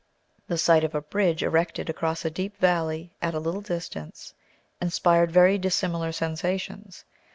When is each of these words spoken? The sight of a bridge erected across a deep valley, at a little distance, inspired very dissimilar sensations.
The 0.47 0.57
sight 0.57 0.83
of 0.83 0.95
a 0.95 1.01
bridge 1.03 1.43
erected 1.43 1.87
across 1.87 2.25
a 2.25 2.31
deep 2.31 2.57
valley, 2.57 3.13
at 3.21 3.35
a 3.35 3.39
little 3.39 3.61
distance, 3.61 4.33
inspired 4.81 5.31
very 5.31 5.59
dissimilar 5.59 6.11
sensations. 6.11 7.05